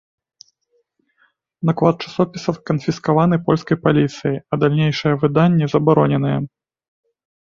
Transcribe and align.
Наклад 1.69 1.95
часопіса 2.07 2.55
канфіскаваны 2.69 3.39
польскай 3.49 3.77
паліцыяй, 3.83 4.37
а 4.51 4.59
далейшае 4.63 5.13
выданне 5.25 5.65
забароненае. 5.75 6.33